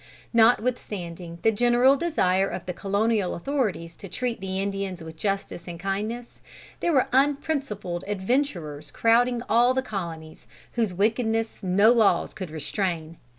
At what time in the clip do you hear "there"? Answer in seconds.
6.79-6.91